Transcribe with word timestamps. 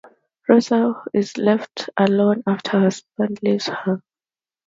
Rosa 0.49 0.95
is 1.13 1.37
left 1.37 1.91
alone 1.95 2.41
after 2.47 2.71
her 2.71 2.79
husband 2.85 3.37
leaves 3.43 3.67
her. 3.67 4.01